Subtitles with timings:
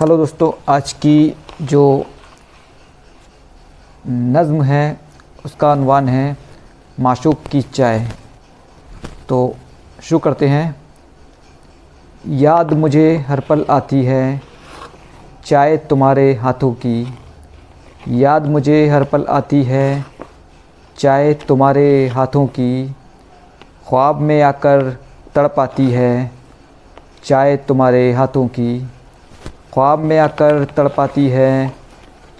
[0.00, 2.06] Hello दोस्तों, आज की जो
[4.08, 5.00] नज़म है,
[5.44, 6.36] उसका अनवान है
[7.00, 8.12] माशूक की चाय।
[9.28, 9.56] तो
[10.02, 10.76] शुरू करते हैं।
[12.28, 14.42] याद मुझे हर पल आती है,
[15.44, 17.18] चाय तुम्हारे हाथों की।
[18.08, 20.04] याद मुझे हर पल आती है,
[20.98, 22.88] चाय तुम्हारे हाथों की।
[23.88, 24.98] ख्वाब में आकर
[25.34, 26.30] तड़पाती है,
[27.24, 28.90] चाय तुम्हारे हाथों की।
[29.76, 31.72] ख्वाब में आकर तड़पाती है।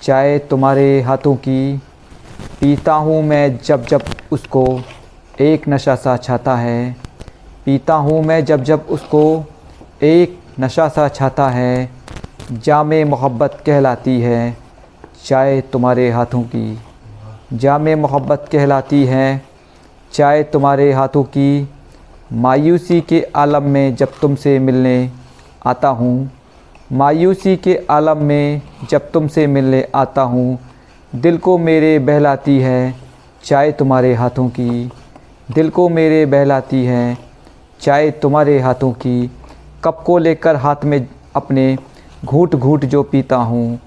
[0.02, 1.76] चाय तुम्हारे हाथों की।
[2.60, 4.80] पीता हूँ मैं जब जब उसको।
[5.40, 6.96] एक नशा सा छाता है।
[7.64, 9.44] पीता हूँ मैं जब जब उसको।
[10.02, 11.90] एक नशा सा छाता है।
[12.52, 14.56] जाम मोहब्बत कहलाती है।
[15.24, 16.78] चाय तुम्हारे हाथों की।
[17.52, 19.42] जाम मोहब्बत कहलाती है।
[20.12, 21.68] चाय तुम्हारे हाथों की।
[22.32, 25.10] मायूसी के आलम में जब तुमसे मिलने
[25.66, 26.30] आता हूँ।
[26.92, 30.58] मायूसी के आलम में जब तुमसे मिलने आता हूँ,
[31.12, 32.94] दिल को मेरे बहलाती है
[33.44, 34.90] चाय तुम्हारे हाथों की।
[35.50, 37.16] दिल को मेरे बहलाती है
[37.80, 39.30] चाय तुम्हारे हाथों की।
[39.84, 41.76] कप को लेकर हाथ में अपने
[42.24, 43.78] घूट घूट जो पीता हूँ,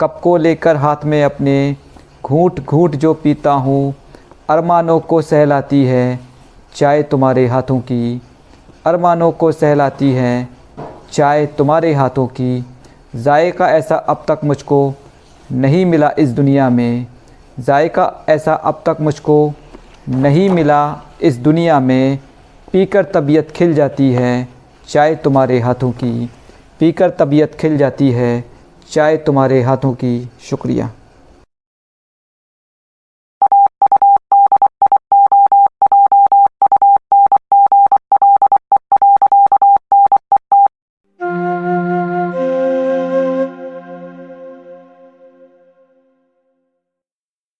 [0.00, 1.76] कप को लेकर हाथ में अपने
[2.24, 3.94] घूट घूट जो पीता हूँ,
[4.50, 6.20] अरमानों को सहलाती है
[6.74, 8.20] चाय तुम्हारे हाथों की।
[8.86, 10.48] अरमानों को सहलाती है
[11.12, 12.64] चाय तुम्हारे हाथों की।
[13.16, 14.94] जायका ऐसा अब तक मुझको
[15.52, 17.06] नहीं मिला इस दुनिया में।
[17.60, 19.52] जायका ऐसा अब तक मुझको
[20.08, 20.82] नहीं मिला
[21.22, 22.18] इस दुनिया में।
[22.72, 24.48] पीकर तबीयत खिल जाती है
[24.88, 26.30] चाय तुम्हारे हाथों की।
[26.80, 28.44] पीकर तबीयत खिल जाती है
[28.90, 30.90] चाय तुम्हारे हाथों की। शुक्रिया।